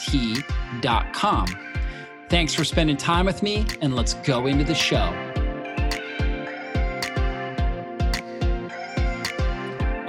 T.com. 0.00 1.46
Thanks 2.28 2.54
for 2.54 2.64
spending 2.64 2.96
time 2.96 3.26
with 3.26 3.42
me, 3.42 3.66
and 3.80 3.94
let's 3.96 4.14
go 4.14 4.46
into 4.46 4.64
the 4.64 4.74
show. 4.74 5.12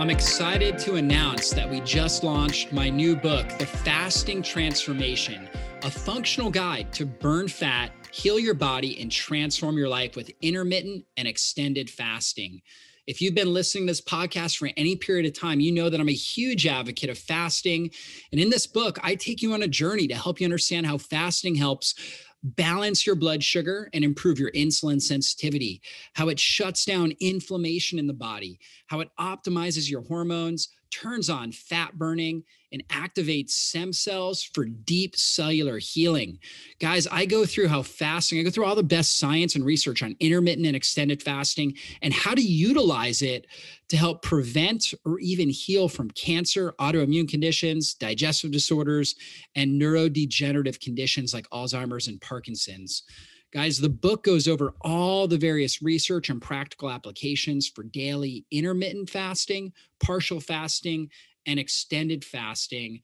I'm 0.01 0.09
excited 0.09 0.79
to 0.79 0.95
announce 0.95 1.51
that 1.51 1.69
we 1.69 1.79
just 1.81 2.23
launched 2.23 2.73
my 2.73 2.89
new 2.89 3.15
book, 3.15 3.47
The 3.59 3.67
Fasting 3.67 4.41
Transformation, 4.41 5.47
a 5.83 5.91
functional 5.91 6.49
guide 6.49 6.91
to 6.93 7.05
burn 7.05 7.47
fat, 7.47 7.91
heal 8.11 8.39
your 8.39 8.55
body, 8.55 8.99
and 8.99 9.11
transform 9.11 9.77
your 9.77 9.89
life 9.89 10.15
with 10.15 10.31
intermittent 10.41 11.05
and 11.17 11.27
extended 11.27 11.87
fasting. 11.87 12.61
If 13.07 13.21
you've 13.21 13.35
been 13.35 13.53
listening 13.53 13.87
to 13.87 13.91
this 13.91 14.01
podcast 14.01 14.57
for 14.57 14.69
any 14.77 14.95
period 14.95 15.25
of 15.25 15.39
time, 15.39 15.59
you 15.59 15.71
know 15.71 15.89
that 15.89 15.99
I'm 15.99 16.09
a 16.09 16.13
huge 16.13 16.67
advocate 16.67 17.09
of 17.09 17.17
fasting. 17.17 17.89
And 18.31 18.39
in 18.39 18.49
this 18.49 18.67
book, 18.67 18.99
I 19.01 19.15
take 19.15 19.41
you 19.41 19.53
on 19.53 19.63
a 19.63 19.67
journey 19.67 20.07
to 20.07 20.15
help 20.15 20.39
you 20.39 20.45
understand 20.45 20.85
how 20.85 20.97
fasting 20.97 21.55
helps 21.55 21.95
balance 22.43 23.05
your 23.05 23.15
blood 23.15 23.43
sugar 23.43 23.89
and 23.93 24.03
improve 24.03 24.39
your 24.39 24.51
insulin 24.51 25.01
sensitivity, 25.01 25.81
how 26.13 26.29
it 26.29 26.39
shuts 26.39 26.85
down 26.85 27.13
inflammation 27.19 27.99
in 27.99 28.07
the 28.07 28.13
body, 28.13 28.59
how 28.87 28.99
it 28.99 29.09
optimizes 29.19 29.89
your 29.89 30.01
hormones, 30.01 30.69
turns 30.91 31.29
on 31.29 31.51
fat 31.51 31.97
burning, 31.97 32.43
and 32.71 32.87
activates 32.87 33.51
stem 33.51 33.91
cells 33.91 34.43
for 34.43 34.65
deep 34.65 35.15
cellular 35.15 35.77
healing. 35.77 36.39
Guys, 36.79 37.05
I 37.07 37.25
go 37.25 37.45
through 37.45 37.67
how 37.67 37.81
fasting, 37.81 38.39
I 38.39 38.43
go 38.43 38.49
through 38.49 38.65
all 38.65 38.75
the 38.75 38.83
best 38.83 39.19
science 39.19 39.55
and 39.55 39.65
research 39.65 40.01
on 40.01 40.15
intermittent 40.19 40.65
and 40.65 40.75
extended 40.75 41.21
fasting 41.21 41.75
and 42.01 42.13
how 42.13 42.33
to 42.33 42.41
utilize 42.41 43.21
it 43.21 43.45
to 43.89 43.97
help 43.97 44.21
prevent 44.21 44.93
or 45.05 45.19
even 45.19 45.49
heal 45.49 45.89
from 45.89 46.11
cancer, 46.11 46.73
autoimmune 46.79 47.27
conditions, 47.27 47.93
digestive 47.93 48.51
disorders, 48.51 49.15
and 49.55 49.81
neurodegenerative 49.81 50.79
conditions 50.79 51.33
like 51.33 51.49
Alzheimer's 51.49 52.07
and 52.07 52.21
Parkinson's. 52.21 53.03
Guys, 53.51 53.79
the 53.79 53.89
book 53.89 54.23
goes 54.23 54.47
over 54.47 54.73
all 54.79 55.27
the 55.27 55.37
various 55.37 55.81
research 55.81 56.29
and 56.29 56.41
practical 56.41 56.89
applications 56.89 57.67
for 57.67 57.83
daily 57.83 58.45
intermittent 58.49 59.09
fasting, 59.09 59.73
partial 59.99 60.39
fasting, 60.39 61.09
and 61.45 61.59
extended 61.59 62.23
fasting. 62.23 63.01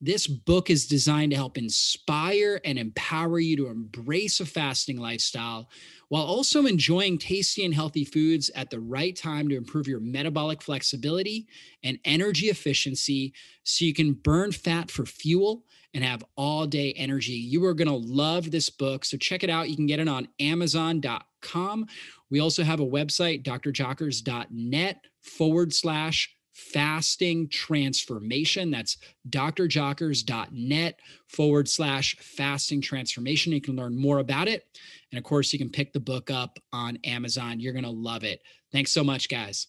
This 0.00 0.26
book 0.26 0.70
is 0.70 0.86
designed 0.86 1.30
to 1.32 1.36
help 1.36 1.58
inspire 1.58 2.60
and 2.64 2.78
empower 2.78 3.38
you 3.38 3.54
to 3.58 3.68
embrace 3.68 4.40
a 4.40 4.46
fasting 4.46 4.96
lifestyle 4.96 5.68
while 6.08 6.24
also 6.24 6.66
enjoying 6.66 7.18
tasty 7.18 7.64
and 7.64 7.74
healthy 7.74 8.04
foods 8.04 8.50
at 8.54 8.70
the 8.70 8.80
right 8.80 9.14
time 9.14 9.48
to 9.48 9.56
improve 9.56 9.86
your 9.86 10.00
metabolic 10.00 10.62
flexibility 10.62 11.46
and 11.84 11.98
energy 12.04 12.46
efficiency 12.46 13.32
so 13.62 13.84
you 13.84 13.94
can 13.94 14.14
burn 14.14 14.52
fat 14.52 14.90
for 14.90 15.04
fuel 15.04 15.64
and 15.94 16.04
have 16.04 16.24
all 16.36 16.66
day 16.66 16.92
energy. 16.92 17.32
You 17.32 17.64
are 17.66 17.74
going 17.74 17.88
to 17.88 17.94
love 17.94 18.50
this 18.50 18.70
book. 18.70 19.04
So 19.04 19.16
check 19.16 19.44
it 19.44 19.50
out. 19.50 19.68
You 19.68 19.76
can 19.76 19.86
get 19.86 20.00
it 20.00 20.08
on 20.08 20.28
Amazon.com. 20.40 21.86
We 22.30 22.40
also 22.40 22.62
have 22.62 22.80
a 22.80 22.86
website, 22.86 23.42
drjockers.net 23.44 25.04
forward 25.22 25.72
slash 25.74 26.34
fasting 26.54 27.48
transformation. 27.48 28.70
That's 28.70 28.96
drjockers.net 29.28 31.00
forward 31.28 31.68
slash 31.68 32.16
fasting 32.20 32.80
transformation. 32.80 33.52
You 33.52 33.60
can 33.60 33.76
learn 33.76 33.96
more 33.96 34.18
about 34.18 34.48
it. 34.48 34.64
And 35.10 35.18
of 35.18 35.24
course, 35.24 35.52
you 35.52 35.58
can 35.58 35.70
pick 35.70 35.92
the 35.92 36.00
book 36.00 36.30
up 36.30 36.58
on 36.72 36.98
Amazon. 37.04 37.60
You're 37.60 37.72
going 37.72 37.84
to 37.84 37.90
love 37.90 38.24
it. 38.24 38.40
Thanks 38.70 38.92
so 38.92 39.04
much, 39.04 39.28
guys. 39.28 39.66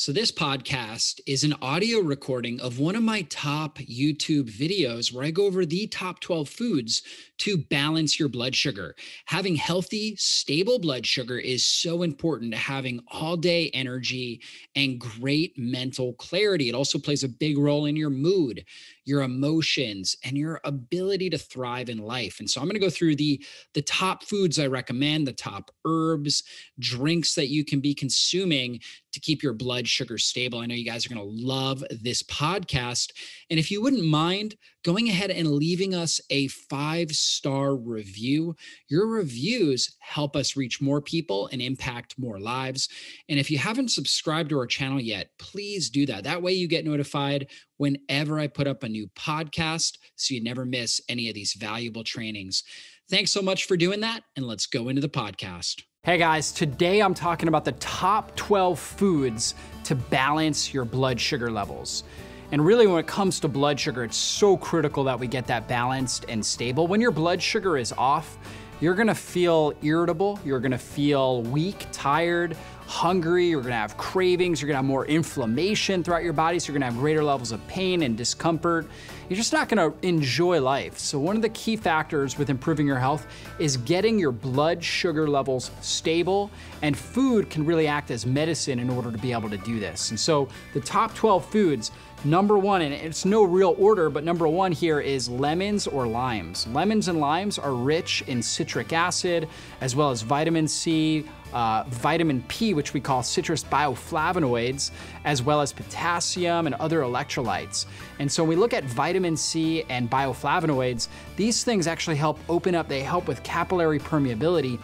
So, 0.00 0.12
this 0.12 0.30
podcast 0.30 1.20
is 1.26 1.42
an 1.42 1.56
audio 1.60 1.98
recording 1.98 2.60
of 2.60 2.78
one 2.78 2.94
of 2.94 3.02
my 3.02 3.22
top 3.22 3.78
YouTube 3.78 4.48
videos 4.48 5.12
where 5.12 5.24
I 5.24 5.32
go 5.32 5.46
over 5.46 5.66
the 5.66 5.88
top 5.88 6.20
12 6.20 6.48
foods 6.48 7.02
to 7.38 7.58
balance 7.58 8.16
your 8.16 8.28
blood 8.28 8.54
sugar. 8.54 8.94
Having 9.24 9.56
healthy, 9.56 10.14
stable 10.14 10.78
blood 10.78 11.04
sugar 11.04 11.40
is 11.40 11.66
so 11.66 12.04
important 12.04 12.52
to 12.52 12.58
having 12.58 13.00
all 13.08 13.36
day 13.36 13.70
energy 13.74 14.40
and 14.76 15.00
great 15.00 15.58
mental 15.58 16.12
clarity. 16.12 16.68
It 16.68 16.76
also 16.76 17.00
plays 17.00 17.24
a 17.24 17.28
big 17.28 17.58
role 17.58 17.86
in 17.86 17.96
your 17.96 18.08
mood, 18.08 18.64
your 19.08 19.22
emotions, 19.22 20.14
and 20.22 20.36
your 20.36 20.60
ability 20.64 21.30
to 21.30 21.38
thrive 21.38 21.88
in 21.88 21.96
life. 21.96 22.40
And 22.40 22.48
so 22.48 22.60
I'm 22.60 22.66
going 22.66 22.74
to 22.74 22.86
go 22.86 22.90
through 22.90 23.16
the, 23.16 23.42
the 23.72 23.80
top 23.82 24.22
foods 24.22 24.58
I 24.58 24.66
recommend, 24.66 25.26
the 25.26 25.32
top 25.32 25.70
herbs, 25.86 26.42
drinks 26.78 27.34
that 27.34 27.48
you 27.48 27.64
can 27.64 27.80
be 27.80 27.94
consuming 27.94 28.80
to 29.12 29.20
keep 29.20 29.42
your 29.42 29.54
blood 29.54 29.88
sugar 29.88 30.18
stable. 30.18 30.58
I 30.58 30.66
know 30.66 30.74
you 30.74 30.84
guys 30.84 31.06
are 31.06 31.08
going 31.08 31.26
to 31.26 31.46
love 31.46 31.82
this 31.90 32.22
podcast. 32.24 33.12
And 33.48 33.58
if 33.58 33.70
you 33.70 33.80
wouldn't 33.82 34.04
mind, 34.04 34.56
going 34.84 35.08
ahead 35.08 35.30
and 35.30 35.48
leaving 35.52 35.94
us 35.94 36.20
a 36.30 36.48
five 36.48 37.10
star 37.10 37.74
review. 37.76 38.56
Your 38.88 39.06
reviews 39.06 39.96
help 39.98 40.36
us 40.36 40.56
reach 40.56 40.80
more 40.80 41.02
people 41.02 41.48
and 41.52 41.60
impact 41.60 42.18
more 42.18 42.38
lives. 42.38 42.88
And 43.28 43.38
if 43.38 43.50
you 43.50 43.58
haven't 43.58 43.90
subscribed 43.90 44.50
to 44.50 44.58
our 44.58 44.66
channel 44.66 45.00
yet, 45.00 45.30
please 45.38 45.90
do 45.90 46.06
that. 46.06 46.24
That 46.24 46.42
way 46.42 46.52
you 46.52 46.68
get 46.68 46.86
notified 46.86 47.48
whenever 47.78 48.38
I 48.38 48.46
put 48.46 48.66
up 48.66 48.82
a 48.82 48.88
new 48.88 49.08
podcast 49.16 49.96
so 50.16 50.34
you 50.34 50.42
never 50.42 50.64
miss 50.64 51.00
any 51.08 51.28
of 51.28 51.34
these 51.34 51.54
valuable 51.54 52.04
trainings. 52.04 52.62
Thanks 53.08 53.30
so 53.30 53.40
much 53.40 53.64
for 53.64 53.76
doing 53.76 54.00
that. 54.00 54.22
And 54.36 54.46
let's 54.46 54.66
go 54.66 54.88
into 54.88 55.00
the 55.00 55.08
podcast. 55.08 55.82
Hey 56.02 56.18
guys, 56.18 56.52
today 56.52 57.00
I'm 57.00 57.14
talking 57.14 57.48
about 57.48 57.64
the 57.64 57.72
top 57.72 58.36
12 58.36 58.78
foods 58.78 59.54
to 59.84 59.94
balance 59.94 60.72
your 60.74 60.84
blood 60.84 61.18
sugar 61.18 61.50
levels. 61.50 62.04
And 62.50 62.64
really, 62.64 62.86
when 62.86 62.98
it 62.98 63.06
comes 63.06 63.40
to 63.40 63.48
blood 63.48 63.78
sugar, 63.78 64.04
it's 64.04 64.16
so 64.16 64.56
critical 64.56 65.04
that 65.04 65.18
we 65.18 65.26
get 65.26 65.46
that 65.48 65.68
balanced 65.68 66.24
and 66.28 66.44
stable. 66.44 66.86
When 66.86 67.00
your 67.00 67.10
blood 67.10 67.42
sugar 67.42 67.76
is 67.76 67.92
off, 67.92 68.38
you're 68.80 68.94
gonna 68.94 69.14
feel 69.14 69.74
irritable, 69.82 70.40
you're 70.44 70.60
gonna 70.60 70.78
feel 70.78 71.42
weak, 71.42 71.86
tired, 71.92 72.56
hungry, 72.88 73.48
you're 73.48 73.60
gonna 73.60 73.74
have 73.74 73.98
cravings, 73.98 74.62
you're 74.62 74.66
gonna 74.66 74.78
have 74.78 74.84
more 74.84 75.04
inflammation 75.04 76.02
throughout 76.02 76.24
your 76.24 76.32
body, 76.32 76.58
so 76.58 76.72
you're 76.72 76.78
gonna 76.80 76.90
have 76.90 76.98
greater 76.98 77.22
levels 77.22 77.52
of 77.52 77.64
pain 77.68 78.02
and 78.02 78.16
discomfort. 78.16 78.86
You're 79.28 79.36
just 79.36 79.52
not 79.52 79.68
gonna 79.68 79.92
enjoy 80.00 80.58
life. 80.62 80.98
So, 80.98 81.18
one 81.18 81.36
of 81.36 81.42
the 81.42 81.50
key 81.50 81.76
factors 81.76 82.38
with 82.38 82.48
improving 82.48 82.86
your 82.86 82.98
health 82.98 83.26
is 83.58 83.76
getting 83.76 84.18
your 84.18 84.32
blood 84.32 84.82
sugar 84.82 85.28
levels 85.28 85.70
stable, 85.82 86.50
and 86.80 86.96
food 86.96 87.50
can 87.50 87.66
really 87.66 87.86
act 87.86 88.10
as 88.10 88.24
medicine 88.24 88.78
in 88.78 88.88
order 88.88 89.12
to 89.12 89.18
be 89.18 89.32
able 89.32 89.50
to 89.50 89.58
do 89.58 89.78
this. 89.78 90.08
And 90.08 90.18
so, 90.18 90.48
the 90.72 90.80
top 90.80 91.14
12 91.14 91.44
foods 91.44 91.90
Number 92.24 92.58
one, 92.58 92.82
and 92.82 92.92
it's 92.92 93.24
no 93.24 93.44
real 93.44 93.76
order, 93.78 94.10
but 94.10 94.24
number 94.24 94.48
one 94.48 94.72
here 94.72 94.98
is 94.98 95.28
lemons 95.28 95.86
or 95.86 96.04
limes. 96.04 96.66
Lemons 96.66 97.06
and 97.06 97.20
limes 97.20 97.60
are 97.60 97.72
rich 97.72 98.24
in 98.26 98.42
citric 98.42 98.92
acid, 98.92 99.48
as 99.80 99.94
well 99.94 100.10
as 100.10 100.22
vitamin 100.22 100.66
C, 100.66 101.24
uh, 101.52 101.84
vitamin 101.88 102.42
P, 102.48 102.74
which 102.74 102.94
we 102.94 103.00
call 103.00 103.22
citrus 103.22 103.64
bioflavonoids, 103.64 104.90
as 105.24 105.42
well 105.42 105.60
as 105.60 105.72
potassium 105.72 106.66
and 106.66 106.74
other 106.76 107.00
electrolytes. 107.00 107.86
And 108.18 108.30
so 108.30 108.42
when 108.42 108.50
we 108.50 108.56
look 108.56 108.74
at 108.74 108.84
vitamin 108.84 109.36
C 109.36 109.84
and 109.88 110.10
bioflavonoids, 110.10 111.08
these 111.36 111.64
things 111.64 111.86
actually 111.86 112.16
help 112.16 112.38
open 112.48 112.74
up, 112.74 112.88
they 112.88 113.02
help 113.02 113.28
with 113.28 113.42
capillary 113.42 113.98
permeability, 113.98 114.78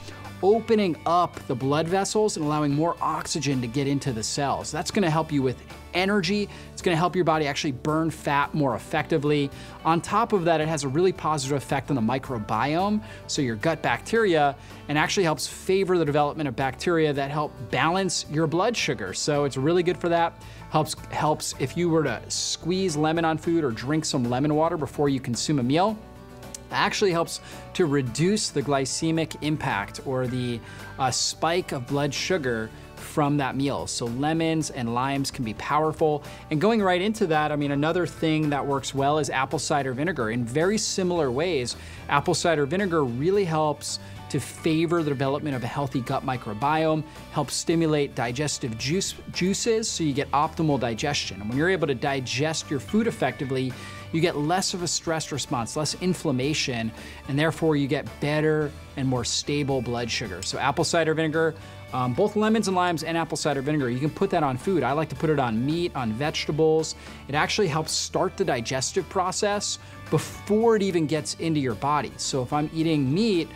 opening 0.44 0.94
up 1.06 1.34
the 1.46 1.54
blood 1.54 1.88
vessels 1.88 2.36
and 2.36 2.44
allowing 2.44 2.70
more 2.70 2.94
oxygen 3.00 3.62
to 3.62 3.66
get 3.66 3.88
into 3.88 4.12
the 4.12 4.22
cells. 4.22 4.70
That's 4.70 4.90
gonna 4.90 5.08
help 5.08 5.32
you 5.32 5.40
with 5.40 5.56
energy. 5.94 6.50
It's 6.70 6.82
to 6.82 6.94
help 6.94 7.16
your 7.16 7.24
body 7.24 7.46
actually 7.46 7.72
burn 7.72 8.10
fat 8.10 8.52
more 8.52 8.74
effectively. 8.74 9.50
On 9.86 10.02
top 10.02 10.34
of 10.34 10.44
that, 10.44 10.60
it 10.60 10.68
has 10.68 10.84
a 10.84 10.88
really 10.88 11.12
positive 11.12 11.56
effect 11.56 11.88
on 11.88 11.96
the 11.96 12.02
microbiome, 12.02 13.00
so 13.26 13.40
your 13.40 13.56
gut 13.56 13.80
bacteria, 13.80 14.54
and 14.88 14.98
actually 14.98 15.24
helps 15.24 15.46
favor 15.46 15.96
the 15.96 16.04
development 16.04 16.46
of 16.46 16.54
bacteria 16.54 17.10
that 17.14 17.30
help 17.30 17.50
balance 17.70 18.26
your 18.30 18.46
blood 18.46 18.76
sugar. 18.76 19.14
So 19.14 19.44
it's 19.44 19.56
really 19.56 19.82
good 19.82 19.96
for 19.96 20.10
that. 20.10 20.34
Helps 20.68 20.94
helps 21.10 21.54
if 21.58 21.74
you 21.74 21.88
were 21.88 22.04
to 22.04 22.20
squeeze 22.28 22.96
lemon 22.98 23.24
on 23.24 23.38
food 23.38 23.64
or 23.64 23.70
drink 23.70 24.04
some 24.04 24.24
lemon 24.24 24.54
water 24.54 24.76
before 24.76 25.08
you 25.08 25.20
consume 25.20 25.58
a 25.58 25.62
meal 25.62 25.96
actually 26.74 27.12
helps 27.12 27.40
to 27.74 27.86
reduce 27.86 28.50
the 28.50 28.62
glycemic 28.62 29.36
impact 29.42 30.00
or 30.04 30.26
the 30.26 30.60
uh, 30.98 31.10
spike 31.10 31.72
of 31.72 31.86
blood 31.86 32.12
sugar 32.12 32.70
from 32.96 33.36
that 33.36 33.56
meal. 33.56 33.86
So 33.86 34.06
lemons 34.06 34.70
and 34.70 34.94
limes 34.94 35.30
can 35.30 35.44
be 35.44 35.54
powerful. 35.54 36.24
And 36.50 36.60
going 36.60 36.82
right 36.82 37.00
into 37.00 37.26
that, 37.28 37.52
I 37.52 37.56
mean, 37.56 37.70
another 37.70 38.06
thing 38.06 38.50
that 38.50 38.64
works 38.64 38.94
well 38.94 39.18
is 39.18 39.30
apple 39.30 39.58
cider 39.58 39.92
vinegar. 39.92 40.30
In 40.30 40.44
very 40.44 40.78
similar 40.78 41.30
ways, 41.30 41.76
apple 42.08 42.34
cider 42.34 42.66
vinegar 42.66 43.04
really 43.04 43.44
helps 43.44 43.98
to 44.30 44.40
favor 44.40 45.02
the 45.02 45.10
development 45.10 45.54
of 45.54 45.62
a 45.62 45.66
healthy 45.66 46.00
gut 46.00 46.26
microbiome, 46.26 47.04
helps 47.30 47.54
stimulate 47.54 48.16
digestive 48.16 48.76
juice, 48.76 49.14
juices 49.30 49.88
so 49.88 50.02
you 50.02 50.12
get 50.12 50.28
optimal 50.32 50.80
digestion. 50.80 51.40
And 51.40 51.48
when 51.48 51.56
you're 51.56 51.70
able 51.70 51.86
to 51.86 51.94
digest 51.94 52.68
your 52.68 52.80
food 52.80 53.06
effectively, 53.06 53.72
you 54.12 54.20
get 54.20 54.36
less 54.36 54.74
of 54.74 54.82
a 54.82 54.88
stress 54.88 55.32
response, 55.32 55.76
less 55.76 55.94
inflammation, 56.00 56.92
and 57.28 57.38
therefore 57.38 57.76
you 57.76 57.86
get 57.86 58.08
better 58.20 58.70
and 58.96 59.08
more 59.08 59.24
stable 59.24 59.82
blood 59.82 60.10
sugar. 60.10 60.42
So, 60.42 60.58
apple 60.58 60.84
cider 60.84 61.14
vinegar, 61.14 61.54
um, 61.92 62.12
both 62.12 62.36
lemons 62.36 62.68
and 62.68 62.76
limes 62.76 63.04
and 63.04 63.16
apple 63.16 63.36
cider 63.36 63.62
vinegar, 63.62 63.90
you 63.90 63.98
can 63.98 64.10
put 64.10 64.30
that 64.30 64.42
on 64.42 64.56
food. 64.56 64.82
I 64.82 64.92
like 64.92 65.08
to 65.10 65.14
put 65.14 65.30
it 65.30 65.38
on 65.38 65.64
meat, 65.64 65.94
on 65.94 66.12
vegetables. 66.12 66.94
It 67.28 67.34
actually 67.34 67.68
helps 67.68 67.92
start 67.92 68.36
the 68.36 68.44
digestive 68.44 69.08
process 69.08 69.78
before 70.10 70.76
it 70.76 70.82
even 70.82 71.06
gets 71.06 71.34
into 71.34 71.60
your 71.60 71.74
body. 71.74 72.12
So, 72.16 72.42
if 72.42 72.52
I'm 72.52 72.70
eating 72.74 73.12
meat, 73.12 73.48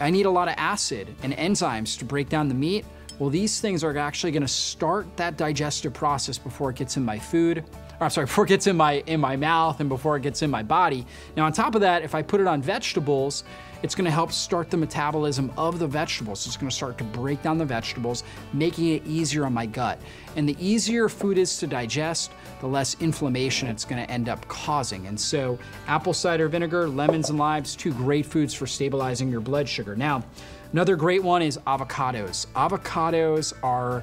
I 0.00 0.10
need 0.10 0.26
a 0.26 0.30
lot 0.30 0.48
of 0.48 0.54
acid 0.56 1.14
and 1.22 1.32
enzymes 1.34 1.98
to 1.98 2.04
break 2.04 2.28
down 2.28 2.48
the 2.48 2.54
meat. 2.54 2.84
Well, 3.18 3.30
these 3.30 3.60
things 3.60 3.84
are 3.84 3.96
actually 3.96 4.32
gonna 4.32 4.48
start 4.48 5.16
that 5.16 5.36
digestive 5.36 5.94
process 5.94 6.36
before 6.36 6.70
it 6.70 6.76
gets 6.76 6.96
in 6.96 7.04
my 7.04 7.18
food 7.18 7.64
or 8.00 8.04
I'm 8.04 8.10
sorry, 8.10 8.26
before 8.26 8.44
it 8.44 8.48
gets 8.48 8.66
in 8.66 8.76
my 8.76 9.02
in 9.06 9.20
my 9.20 9.36
mouth 9.36 9.80
and 9.80 9.88
before 9.88 10.16
it 10.16 10.22
gets 10.22 10.42
in 10.42 10.50
my 10.50 10.62
body. 10.62 11.06
Now 11.36 11.46
on 11.46 11.52
top 11.52 11.74
of 11.74 11.80
that, 11.82 12.02
if 12.02 12.14
I 12.14 12.22
put 12.22 12.40
it 12.40 12.46
on 12.46 12.62
vegetables, 12.62 13.44
it's 13.82 13.94
gonna 13.94 14.10
help 14.10 14.32
start 14.32 14.70
the 14.70 14.78
metabolism 14.78 15.52
of 15.58 15.78
the 15.78 15.86
vegetables. 15.86 16.46
It's 16.46 16.56
gonna 16.56 16.70
start 16.70 16.96
to 16.98 17.04
break 17.04 17.42
down 17.42 17.58
the 17.58 17.66
vegetables, 17.66 18.24
making 18.54 18.88
it 18.88 19.06
easier 19.06 19.44
on 19.44 19.52
my 19.52 19.66
gut. 19.66 20.00
And 20.36 20.48
the 20.48 20.56
easier 20.58 21.08
food 21.08 21.36
is 21.36 21.58
to 21.58 21.66
digest, 21.66 22.32
the 22.60 22.66
less 22.66 22.96
inflammation 23.00 23.68
it's 23.68 23.84
gonna 23.84 24.02
end 24.02 24.28
up 24.30 24.46
causing. 24.48 25.06
And 25.06 25.20
so 25.20 25.58
apple 25.86 26.14
cider 26.14 26.48
vinegar, 26.48 26.88
lemons 26.88 27.28
and 27.28 27.38
limes, 27.38 27.76
two 27.76 27.92
great 27.92 28.24
foods 28.24 28.54
for 28.54 28.66
stabilizing 28.66 29.28
your 29.28 29.40
blood 29.40 29.68
sugar. 29.68 29.94
Now, 29.94 30.24
another 30.72 30.96
great 30.96 31.22
one 31.22 31.42
is 31.42 31.58
avocados. 31.66 32.46
Avocados 32.54 33.52
are 33.62 34.02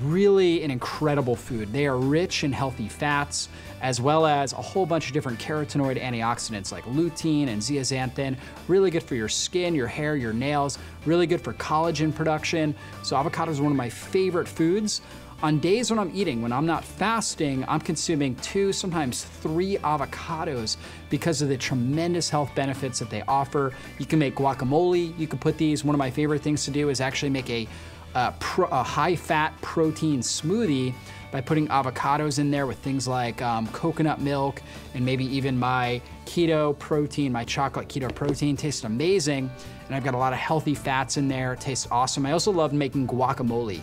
really 0.00 0.62
an 0.62 0.70
incredible 0.70 1.36
food. 1.36 1.72
They 1.72 1.86
are 1.86 1.96
rich 1.96 2.44
in 2.44 2.52
healthy 2.52 2.88
fats, 2.88 3.48
as 3.80 4.00
well 4.00 4.26
as 4.26 4.52
a 4.52 4.56
whole 4.56 4.86
bunch 4.86 5.08
of 5.08 5.12
different 5.12 5.38
carotenoid 5.38 6.00
antioxidants 6.00 6.72
like 6.72 6.84
lutein 6.84 7.48
and 7.48 7.60
zeaxanthin. 7.60 8.36
Really 8.68 8.90
good 8.90 9.02
for 9.02 9.14
your 9.14 9.28
skin, 9.28 9.74
your 9.74 9.86
hair, 9.86 10.16
your 10.16 10.32
nails, 10.32 10.78
really 11.04 11.26
good 11.26 11.40
for 11.40 11.52
collagen 11.54 12.14
production. 12.14 12.74
So, 13.02 13.16
avocado 13.16 13.50
is 13.50 13.60
one 13.60 13.72
of 13.72 13.76
my 13.76 13.88
favorite 13.88 14.48
foods. 14.48 15.02
On 15.42 15.58
days 15.58 15.90
when 15.90 15.98
I'm 15.98 16.12
eating, 16.14 16.40
when 16.40 16.52
I'm 16.52 16.66
not 16.66 16.84
fasting, 16.84 17.64
I'm 17.66 17.80
consuming 17.80 18.36
two, 18.36 18.72
sometimes 18.72 19.24
three 19.24 19.76
avocados 19.78 20.76
because 21.10 21.42
of 21.42 21.48
the 21.48 21.56
tremendous 21.56 22.30
health 22.30 22.54
benefits 22.54 23.00
that 23.00 23.10
they 23.10 23.22
offer. 23.22 23.74
You 23.98 24.06
can 24.06 24.20
make 24.20 24.36
guacamole, 24.36 25.18
you 25.18 25.26
can 25.26 25.40
put 25.40 25.58
these. 25.58 25.84
One 25.84 25.96
of 25.96 25.98
my 25.98 26.12
favorite 26.12 26.42
things 26.42 26.64
to 26.66 26.70
do 26.70 26.90
is 26.90 27.00
actually 27.00 27.30
make 27.30 27.50
a 27.50 27.66
a, 28.14 28.34
a 28.70 28.82
high 28.82 29.16
fat 29.16 29.52
protein 29.62 30.20
smoothie 30.20 30.94
by 31.30 31.40
putting 31.40 31.66
avocados 31.68 32.38
in 32.38 32.50
there 32.50 32.66
with 32.66 32.78
things 32.78 33.08
like 33.08 33.40
um, 33.40 33.66
coconut 33.68 34.20
milk 34.20 34.62
and 34.94 35.04
maybe 35.04 35.24
even 35.24 35.58
my 35.58 36.00
keto 36.26 36.78
protein, 36.78 37.32
my 37.32 37.44
chocolate 37.44 37.88
keto 37.88 38.14
protein 38.14 38.56
tastes 38.56 38.84
amazing. 38.84 39.50
And 39.86 39.96
I've 39.96 40.04
got 40.04 40.14
a 40.14 40.18
lot 40.18 40.32
of 40.32 40.38
healthy 40.38 40.74
fats 40.74 41.16
in 41.16 41.28
there. 41.28 41.54
It 41.54 41.60
tastes 41.60 41.88
awesome. 41.90 42.26
I 42.26 42.32
also 42.32 42.52
love 42.52 42.72
making 42.72 43.06
guacamole. 43.06 43.80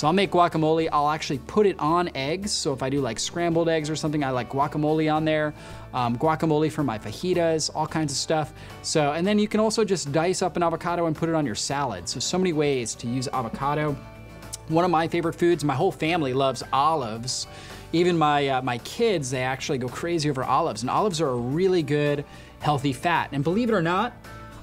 So 0.00 0.06
I'll 0.06 0.14
make 0.14 0.30
guacamole. 0.30 0.88
I'll 0.90 1.10
actually 1.10 1.40
put 1.40 1.66
it 1.66 1.78
on 1.78 2.08
eggs. 2.14 2.52
So 2.52 2.72
if 2.72 2.82
I 2.82 2.88
do 2.88 3.02
like 3.02 3.18
scrambled 3.18 3.68
eggs 3.68 3.90
or 3.90 3.96
something, 3.96 4.24
I 4.24 4.30
like 4.30 4.48
guacamole 4.48 5.14
on 5.14 5.26
there. 5.26 5.52
Um, 5.92 6.16
guacamole 6.16 6.72
for 6.72 6.82
my 6.82 6.98
fajitas, 6.98 7.70
all 7.74 7.86
kinds 7.86 8.10
of 8.10 8.16
stuff. 8.16 8.54
So, 8.80 9.12
and 9.12 9.26
then 9.26 9.38
you 9.38 9.46
can 9.46 9.60
also 9.60 9.84
just 9.84 10.10
dice 10.10 10.40
up 10.40 10.56
an 10.56 10.62
avocado 10.62 11.04
and 11.04 11.14
put 11.14 11.28
it 11.28 11.34
on 11.34 11.44
your 11.44 11.54
salad. 11.54 12.08
So, 12.08 12.18
so 12.18 12.38
many 12.38 12.54
ways 12.54 12.94
to 12.94 13.06
use 13.06 13.28
avocado. 13.28 13.94
One 14.68 14.86
of 14.86 14.90
my 14.90 15.06
favorite 15.06 15.34
foods, 15.34 15.64
my 15.64 15.74
whole 15.74 15.92
family 15.92 16.32
loves 16.32 16.62
olives. 16.72 17.46
Even 17.92 18.16
my, 18.16 18.48
uh, 18.48 18.62
my 18.62 18.78
kids, 18.78 19.30
they 19.30 19.42
actually 19.42 19.76
go 19.76 19.88
crazy 19.88 20.30
over 20.30 20.44
olives. 20.44 20.80
And 20.80 20.88
olives 20.88 21.20
are 21.20 21.28
a 21.28 21.36
really 21.36 21.82
good, 21.82 22.24
healthy 22.60 22.94
fat. 22.94 23.28
And 23.32 23.44
believe 23.44 23.68
it 23.68 23.74
or 23.74 23.82
not, 23.82 24.14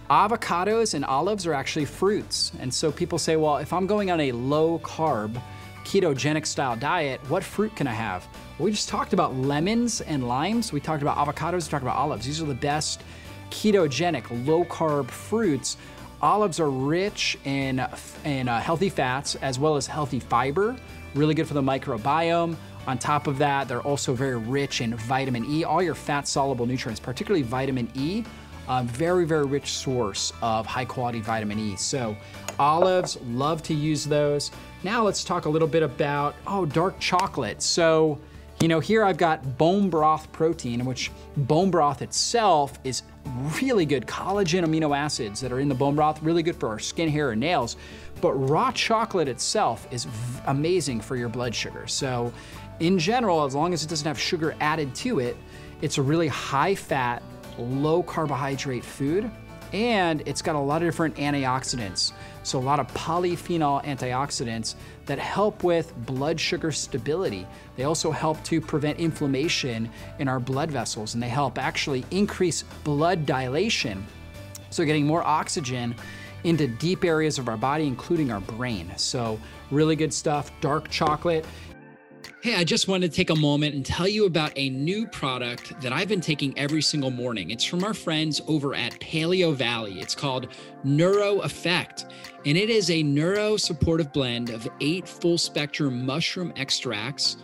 Avocados 0.09 0.93
and 0.93 1.03
olives 1.03 1.45
are 1.45 1.53
actually 1.53 1.83
fruits. 1.83 2.53
And 2.59 2.73
so 2.73 2.91
people 2.91 3.17
say, 3.17 3.35
well, 3.35 3.57
if 3.57 3.73
I'm 3.73 3.85
going 3.85 4.09
on 4.09 4.21
a 4.21 4.31
low 4.31 4.79
carb, 4.79 5.41
ketogenic 5.83 6.45
style 6.45 6.77
diet, 6.77 7.19
what 7.29 7.43
fruit 7.43 7.75
can 7.75 7.87
I 7.87 7.93
have? 7.93 8.25
Well, 8.57 8.65
we 8.65 8.71
just 8.71 8.87
talked 8.87 9.11
about 9.11 9.35
lemons 9.35 9.99
and 9.99 10.25
limes. 10.25 10.71
We 10.71 10.79
talked 10.79 11.01
about 11.01 11.17
avocados, 11.17 11.65
we 11.65 11.71
talked 11.71 11.83
about 11.83 11.97
olives. 11.97 12.25
These 12.25 12.41
are 12.41 12.45
the 12.45 12.53
best 12.53 13.01
ketogenic, 13.49 14.25
low 14.47 14.63
carb 14.63 15.09
fruits. 15.09 15.75
Olives 16.21 16.61
are 16.61 16.69
rich 16.69 17.37
in, 17.43 17.85
in 18.23 18.47
uh, 18.47 18.61
healthy 18.61 18.89
fats 18.89 19.35
as 19.35 19.59
well 19.59 19.75
as 19.75 19.87
healthy 19.87 20.21
fiber, 20.21 20.77
really 21.15 21.33
good 21.33 21.47
for 21.47 21.53
the 21.53 21.61
microbiome. 21.61 22.55
On 22.87 22.97
top 22.97 23.27
of 23.27 23.37
that, 23.39 23.67
they're 23.67 23.81
also 23.81 24.13
very 24.13 24.37
rich 24.37 24.79
in 24.79 24.95
vitamin 24.95 25.45
E, 25.45 25.65
all 25.65 25.83
your 25.83 25.95
fat 25.95 26.29
soluble 26.29 26.65
nutrients, 26.65 27.01
particularly 27.01 27.43
vitamin 27.43 27.89
E 27.93 28.23
a 28.67 28.83
very, 28.83 29.25
very 29.25 29.45
rich 29.45 29.73
source 29.73 30.33
of 30.41 30.65
high 30.65 30.85
quality 30.85 31.19
vitamin 31.21 31.59
E. 31.59 31.75
So 31.75 32.15
olives, 32.59 33.17
love 33.27 33.63
to 33.63 33.73
use 33.73 34.05
those. 34.05 34.51
Now 34.83 35.03
let's 35.03 35.23
talk 35.23 35.45
a 35.45 35.49
little 35.49 35.67
bit 35.67 35.83
about, 35.83 36.35
oh, 36.45 36.65
dark 36.65 36.99
chocolate. 36.99 37.61
So, 37.61 38.19
you 38.61 38.67
know, 38.67 38.79
here 38.79 39.03
I've 39.03 39.17
got 39.17 39.57
bone 39.57 39.89
broth 39.89 40.31
protein, 40.31 40.83
which 40.85 41.11
bone 41.37 41.69
broth 41.69 42.01
itself 42.01 42.79
is 42.83 43.03
really 43.61 43.85
good 43.85 44.07
collagen 44.07 44.65
amino 44.65 44.97
acids 44.97 45.39
that 45.41 45.51
are 45.51 45.59
in 45.59 45.69
the 45.69 45.75
bone 45.75 45.95
broth, 45.95 46.21
really 46.23 46.43
good 46.43 46.55
for 46.55 46.69
our 46.69 46.79
skin, 46.79 47.09
hair, 47.09 47.31
and 47.31 47.39
nails. 47.39 47.77
But 48.19 48.33
raw 48.33 48.71
chocolate 48.71 49.27
itself 49.27 49.87
is 49.91 50.07
amazing 50.47 51.01
for 51.01 51.15
your 51.15 51.29
blood 51.29 51.53
sugar. 51.53 51.85
So, 51.87 52.33
in 52.79 52.97
general, 52.99 53.43
as 53.43 53.55
long 53.55 53.73
as 53.73 53.83
it 53.83 53.89
doesn't 53.89 54.07
have 54.07 54.19
sugar 54.19 54.55
added 54.59 54.93
to 54.95 55.19
it, 55.19 55.37
it's 55.81 55.97
a 55.97 56.01
really 56.01 56.27
high 56.27 56.73
fat, 56.75 57.21
low 57.57 58.03
carbohydrate 58.03 58.83
food 58.83 59.29
and 59.73 60.23
it's 60.25 60.41
got 60.41 60.55
a 60.55 60.59
lot 60.59 60.81
of 60.81 60.87
different 60.87 61.15
antioxidants. 61.15 62.13
So, 62.43 62.59
a 62.59 62.61
lot 62.61 62.79
of 62.79 62.87
polyphenol 62.93 63.83
antioxidants 63.83 64.75
that 65.05 65.19
help 65.19 65.63
with 65.63 65.93
blood 66.05 66.39
sugar 66.39 66.71
stability. 66.71 67.45
They 67.75 67.83
also 67.83 68.11
help 68.11 68.41
to 68.45 68.61
prevent 68.61 68.99
inflammation 68.99 69.89
in 70.19 70.27
our 70.27 70.39
blood 70.39 70.71
vessels 70.71 71.13
and 71.13 71.21
they 71.21 71.27
help 71.29 71.57
actually 71.57 72.05
increase 72.11 72.63
blood 72.83 73.25
dilation. 73.25 74.05
So, 74.69 74.85
getting 74.85 75.05
more 75.05 75.23
oxygen 75.23 75.95
into 76.43 76.67
deep 76.67 77.03
areas 77.03 77.39
of 77.39 77.49
our 77.49 77.57
body, 77.57 77.87
including 77.87 78.31
our 78.31 78.39
brain. 78.39 78.91
So, 78.95 79.39
really 79.69 79.97
good 79.97 80.13
stuff. 80.13 80.51
Dark 80.61 80.89
chocolate 80.89 81.45
Hey, 82.47 82.55
I 82.55 82.63
just 82.63 82.87
wanted 82.87 83.11
to 83.11 83.13
take 83.13 83.29
a 83.29 83.35
moment 83.35 83.75
and 83.75 83.85
tell 83.85 84.07
you 84.07 84.25
about 84.25 84.53
a 84.55 84.69
new 84.69 85.05
product 85.05 85.81
that 85.81 85.91
I've 85.91 86.07
been 86.07 86.21
taking 86.21 86.57
every 86.57 86.81
single 86.81 87.11
morning. 87.11 87.49
It's 87.49 87.65
from 87.65 87.83
our 87.83 87.93
friends 87.93 88.41
over 88.47 88.73
at 88.73 88.97
Paleo 89.01 89.53
Valley. 89.53 89.99
It's 89.99 90.15
called 90.15 90.47
Neuro 90.85 91.39
Effect, 91.39 92.05
and 92.45 92.57
it 92.57 92.69
is 92.69 92.89
a 92.89 93.03
neuro 93.03 93.57
supportive 93.57 94.13
blend 94.13 94.49
of 94.49 94.65
eight 94.79 95.09
full 95.09 95.37
spectrum 95.37 96.05
mushroom 96.05 96.53
extracts 96.55 97.35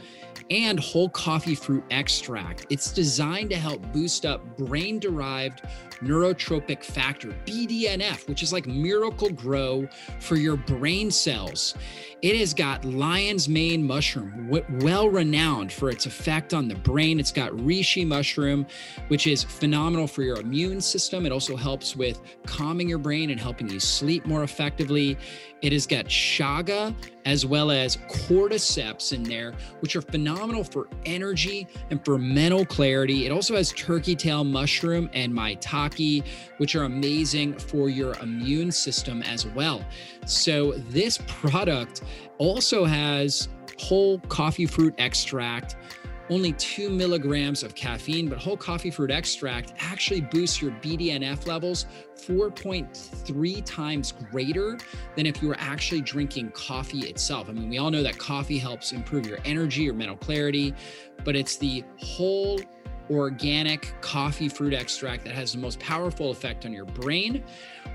and 0.50 0.80
whole 0.80 1.10
coffee 1.10 1.56
fruit 1.56 1.84
extract. 1.92 2.66
It's 2.70 2.92
designed 2.92 3.50
to 3.52 3.56
help 3.56 3.82
boost 3.92 4.26
up 4.26 4.58
brain 4.58 5.00
derived 5.00 5.64
neurotrophic 6.02 6.84
factor, 6.84 7.30
BDNF, 7.46 8.28
which 8.28 8.44
is 8.44 8.52
like 8.52 8.68
Miracle-Gro 8.68 9.88
for 10.20 10.36
your 10.36 10.58
brain 10.58 11.10
cells. 11.12 11.76
It 12.22 12.38
has 12.38 12.54
got 12.54 12.86
lion's 12.86 13.50
mane 13.50 13.86
mushroom, 13.86 14.50
well 14.82 15.10
renowned 15.10 15.72
for 15.72 15.90
its 15.90 16.06
effect 16.06 16.54
on 16.54 16.68
the 16.68 16.76
brain. 16.76 17.20
It's 17.20 17.32
got 17.32 17.52
reishi 17.52 18.06
mushroom, 18.06 18.66
which 19.10 19.28
is 19.28 19.44
phenomenal 19.44 20.08
for 20.08 20.24
your 20.24 20.40
immune 20.40 20.82
system. 20.82 21.26
It 21.26 21.32
also 21.32 21.56
helps 21.56 21.96
with 21.96 22.22
calming 22.46 22.88
your 22.88 22.98
brain 22.98 23.30
and 23.30 23.40
helping 23.40 23.70
you 23.70 23.80
sleep 23.80 24.26
more 24.26 24.44
effectively. 24.44 25.18
It 25.62 25.72
has 25.72 25.88
got 25.88 26.06
chaga 26.06 26.94
as 27.26 27.46
well 27.46 27.72
as 27.72 27.98
cordyceps 27.98 29.14
in 29.14 29.24
there, 29.24 29.54
which 29.80 29.96
are 29.96 30.02
phenomenal 30.02 30.33
phenomenal 30.34 30.64
for 30.64 30.88
energy 31.06 31.68
and 31.90 32.04
for 32.04 32.18
mental 32.18 32.66
clarity. 32.66 33.26
It 33.26 33.32
also 33.32 33.56
has 33.56 33.72
turkey 33.74 34.16
tail 34.16 34.44
mushroom 34.44 35.10
and 35.14 35.32
maitake, 35.32 36.26
which 36.58 36.76
are 36.76 36.84
amazing 36.84 37.58
for 37.58 37.90
your 37.90 38.16
immune 38.16 38.72
system 38.72 39.22
as 39.24 39.46
well. 39.46 39.86
So, 40.26 40.74
this 40.90 41.20
product 41.28 42.02
also 42.38 42.86
has 42.86 43.50
whole 43.78 44.20
coffee 44.30 44.66
fruit 44.66 44.94
extract 44.98 45.76
only 46.30 46.54
two 46.54 46.90
milligrams 46.90 47.64
of 47.64 47.76
caffeine, 47.76 48.30
but 48.30 48.38
whole 48.38 48.58
coffee 48.58 48.90
fruit 48.90 49.12
extract 49.12 49.74
actually 49.80 50.22
boosts 50.22 50.62
your 50.62 50.72
BDNF 50.72 51.48
levels 51.48 51.86
4.3 52.16 53.66
times 53.66 54.14
greater 54.32 54.78
than 55.16 55.26
if 55.26 55.42
you 55.42 55.50
were 55.50 55.58
actually 55.60 56.02
drinking 56.02 56.52
coffee 56.52 57.08
itself. 57.08 57.50
I 57.50 57.54
mean, 57.54 57.70
we 57.70 57.78
all 57.78 57.92
know 57.92 58.04
that 58.04 58.18
coffee 58.18 58.58
helps 58.58 58.94
improve 58.94 59.26
your 59.28 59.40
energy 59.46 59.90
or 59.90 59.94
mental 59.94 60.18
clarity, 60.18 60.74
but 61.24 61.36
it's 61.36 61.58
the 61.58 61.84
whole 61.98 62.60
organic 63.10 63.94
coffee 64.02 64.50
fruit 64.50 64.74
extract 64.74 65.24
that 65.26 65.34
has 65.34 65.54
the 65.54 65.58
most 65.58 65.80
powerful 65.80 66.32
effect 66.32 66.66
on 66.66 66.74
your 66.74 66.86
brain 66.86 67.44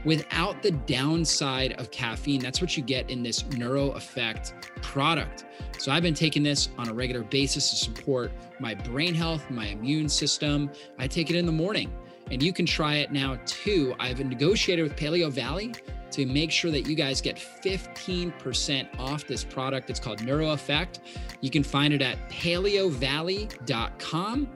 without 0.05 0.63
the 0.63 0.71
downside 0.71 1.79
of 1.81 1.91
caffeine. 1.91 2.41
That's 2.41 2.61
what 2.61 2.77
you 2.77 2.83
get 2.83 3.11
in 3.11 3.23
this 3.23 3.45
Neuro 3.51 3.91
Effect 3.91 4.55
product. 4.83 5.45
So 5.79 5.93
I've 5.93 6.03
been 6.03 6.15
taking 6.15 6.43
this 6.43 6.71
on 6.79 6.89
a 6.89 6.95
regular 6.95 7.23
basis 7.23 7.71
to 7.71 7.77
support 7.77 8.33
my 8.61 8.75
brain 8.75 9.15
health, 9.15 9.49
my 9.51 9.67
immune 9.67 10.09
system. 10.09 10.71
I 10.99 11.07
take 11.07 11.31
it 11.31 11.37
in 11.37 11.47
the 11.47 11.53
morning 11.53 11.93
and 12.31 12.43
you 12.43 12.53
can 12.53 12.67
try 12.67 12.97
it 12.97 13.13
now 13.13 13.39
too. 13.47 13.95
I've 13.99 14.25
negotiated 14.25 14.83
with 14.83 14.97
Paleo 14.97 15.31
Valley 15.31 15.73
to 16.11 16.27
make 16.27 16.51
sure 16.51 16.71
that 16.71 16.87
you 16.87 16.95
guys 16.95 17.21
get 17.21 17.37
15% 17.37 18.99
off 18.99 19.27
this 19.27 19.45
product. 19.45 19.91
It's 19.91 20.01
called 20.01 20.25
Neuro 20.25 20.51
Effect. 20.51 21.01
You 21.41 21.51
can 21.51 21.63
find 21.63 21.93
it 21.93 22.01
at 22.03 22.17
paleovalley.com. 22.31 24.49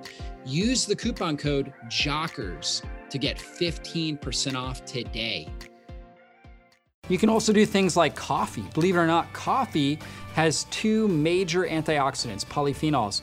Use 0.45 0.87
the 0.87 0.97
coupon 0.97 1.37
code 1.37 1.73
JOCKERS 1.89 2.83
to 3.11 3.19
get 3.19 3.39
15% 3.39 4.57
off 4.57 4.85
today. 4.85 5.49
You 7.09 7.19
can 7.19 7.29
also 7.29 7.53
do 7.53 7.65
things 7.65 7.97
like 7.97 8.17
coffee. 8.17 8.65
Believe 8.75 8.97
it 8.97 8.99
or 8.99 9.07
not, 9.07 9.33
coffee 9.33 9.99
has 10.35 10.65
two 10.65 11.07
major 11.09 11.65
antioxidants, 11.65 12.45
polyphenols. 12.45 13.23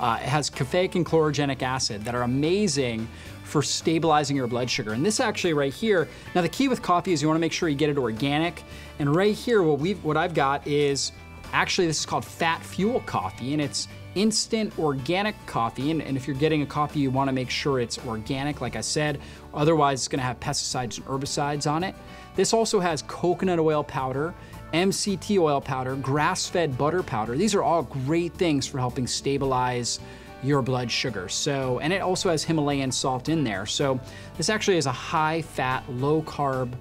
Uh, 0.00 0.18
it 0.20 0.28
has 0.28 0.48
caffeic 0.48 0.94
and 0.94 1.04
chlorogenic 1.04 1.62
acid 1.62 2.04
that 2.04 2.14
are 2.14 2.22
amazing 2.22 3.08
for 3.44 3.62
stabilizing 3.62 4.36
your 4.36 4.46
blood 4.46 4.70
sugar. 4.70 4.92
And 4.92 5.04
this 5.04 5.20
actually 5.20 5.52
right 5.52 5.72
here, 5.72 6.08
now 6.34 6.42
the 6.42 6.48
key 6.48 6.68
with 6.68 6.82
coffee 6.82 7.12
is 7.12 7.22
you 7.22 7.28
wanna 7.28 7.40
make 7.40 7.52
sure 7.52 7.68
you 7.68 7.76
get 7.76 7.90
it 7.90 7.98
organic. 7.98 8.62
And 8.98 9.14
right 9.14 9.34
here, 9.34 9.62
what 9.62 9.78
we've 9.78 10.02
what 10.04 10.16
I've 10.16 10.34
got 10.34 10.66
is 10.66 11.12
actually 11.52 11.86
this 11.86 12.00
is 12.00 12.06
called 12.06 12.24
fat 12.24 12.62
fuel 12.62 13.00
coffee 13.00 13.52
and 13.52 13.62
it's 13.62 13.88
instant 14.14 14.78
organic 14.78 15.34
coffee. 15.46 15.90
And, 15.90 16.02
and 16.02 16.16
if 16.16 16.26
you're 16.26 16.36
getting 16.36 16.62
a 16.62 16.66
coffee, 16.66 17.00
you 17.00 17.10
wanna 17.10 17.32
make 17.32 17.50
sure 17.50 17.80
it's 17.80 17.98
organic, 18.06 18.60
like 18.60 18.76
I 18.76 18.80
said, 18.80 19.20
otherwise 19.54 20.00
it's 20.00 20.08
gonna 20.08 20.22
have 20.22 20.40
pesticides 20.40 20.98
and 20.98 21.06
herbicides 21.06 21.70
on 21.70 21.84
it. 21.84 21.94
This 22.34 22.52
also 22.52 22.80
has 22.80 23.02
coconut 23.02 23.58
oil 23.58 23.82
powder, 23.82 24.34
MCT 24.72 25.38
oil 25.38 25.60
powder, 25.60 25.96
grass-fed 25.96 26.76
butter 26.76 27.02
powder. 27.02 27.36
These 27.36 27.54
are 27.54 27.62
all 27.62 27.82
great 27.82 28.34
things 28.34 28.66
for 28.66 28.78
helping 28.78 29.06
stabilize 29.06 29.98
your 30.42 30.62
blood 30.62 30.90
sugar. 30.90 31.28
So, 31.28 31.80
and 31.80 31.92
it 31.92 32.00
also 32.00 32.30
has 32.30 32.44
Himalayan 32.44 32.92
salt 32.92 33.28
in 33.28 33.42
there. 33.42 33.66
So 33.66 33.98
this 34.36 34.48
actually 34.48 34.76
is 34.76 34.86
a 34.86 34.92
high 34.92 35.42
fat, 35.42 35.82
low 35.90 36.22
carb 36.22 36.72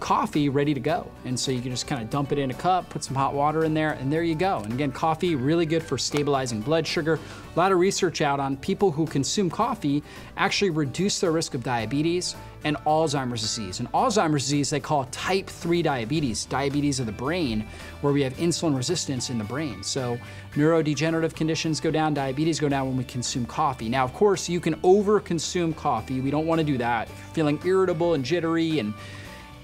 coffee 0.00 0.48
ready 0.48 0.74
to 0.74 0.80
go. 0.80 1.10
And 1.24 1.38
so 1.38 1.52
you 1.52 1.60
can 1.60 1.70
just 1.70 1.86
kind 1.86 2.02
of 2.02 2.10
dump 2.10 2.32
it 2.32 2.38
in 2.38 2.50
a 2.50 2.54
cup, 2.54 2.88
put 2.88 3.04
some 3.04 3.14
hot 3.14 3.34
water 3.34 3.64
in 3.64 3.74
there, 3.74 3.92
and 3.92 4.12
there 4.12 4.22
you 4.22 4.34
go. 4.34 4.58
And 4.60 4.72
again, 4.72 4.90
coffee 4.90 5.36
really 5.36 5.66
good 5.66 5.82
for 5.82 5.98
stabilizing 5.98 6.60
blood 6.60 6.86
sugar. 6.86 7.18
A 7.54 7.58
lot 7.58 7.70
of 7.70 7.78
research 7.78 8.20
out 8.20 8.40
on 8.40 8.56
people 8.56 8.90
who 8.90 9.06
consume 9.06 9.50
coffee 9.50 10.02
actually 10.36 10.70
reduce 10.70 11.20
their 11.20 11.32
risk 11.32 11.54
of 11.54 11.62
diabetes 11.62 12.34
and 12.64 12.76
Alzheimer's 12.78 13.40
disease. 13.40 13.80
And 13.80 13.90
Alzheimer's 13.92 14.44
disease 14.44 14.70
they 14.70 14.80
call 14.80 15.04
type 15.06 15.48
3 15.48 15.82
diabetes, 15.82 16.44
diabetes 16.44 17.00
of 17.00 17.06
the 17.06 17.12
brain, 17.12 17.66
where 18.00 18.12
we 18.12 18.22
have 18.22 18.34
insulin 18.34 18.76
resistance 18.76 19.30
in 19.30 19.38
the 19.38 19.44
brain. 19.44 19.82
So 19.82 20.18
neurodegenerative 20.54 21.34
conditions 21.34 21.80
go 21.80 21.90
down, 21.90 22.14
diabetes 22.14 22.60
go 22.60 22.68
down 22.68 22.86
when 22.88 22.96
we 22.96 23.04
consume 23.04 23.46
coffee. 23.46 23.88
Now, 23.88 24.04
of 24.04 24.12
course, 24.14 24.48
you 24.48 24.60
can 24.60 24.78
over 24.82 25.20
consume 25.20 25.72
coffee. 25.74 26.20
We 26.20 26.30
don't 26.30 26.46
want 26.46 26.60
to 26.60 26.64
do 26.64 26.78
that. 26.78 27.08
Feeling 27.32 27.60
irritable 27.64 28.14
and 28.14 28.24
jittery 28.24 28.78
and 28.78 28.94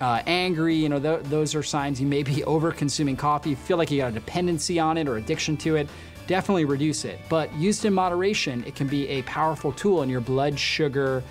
uh, 0.01 0.23
angry, 0.27 0.75
you 0.75 0.89
know, 0.89 1.01
th- 1.01 1.23
those 1.25 1.55
are 1.55 1.63
signs 1.63 2.01
you 2.01 2.07
may 2.07 2.23
be 2.23 2.45
over 2.45 2.73
consuming 2.73 3.17
coffee, 3.17 3.55
feel 3.55 3.77
like 3.77 3.91
you 3.91 3.99
got 3.99 4.11
a 4.11 4.15
dependency 4.15 4.79
on 4.79 4.99
it 4.99 5.09
or 5.09 5.17
addiction 5.17 5.57
to 5.59 5.77
it, 5.77 5.89
definitely 6.27 6.65
reduce 6.65 7.05
it. 7.05 7.19
But 7.29 7.53
used 7.55 7.85
in 7.85 7.95
moderation, 7.95 8.65
it 8.67 8.75
can 8.75 8.89
be 8.89 9.09
a 9.09 9.23
powerful 9.23 9.73
tool 9.73 10.03
in 10.03 10.09
your 10.09 10.21
blood 10.21 10.59
sugar, 10.59 11.23